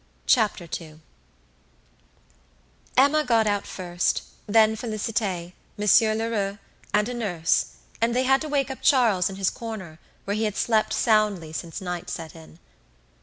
[0.25, 0.99] Chapter Two
[2.97, 6.57] Emma got out first, then Félicité, Monsieur Lheureux,
[6.91, 10.45] and a nurse, and they had to wake up Charles in his corner, where he
[10.45, 12.57] had slept soundly since night set in.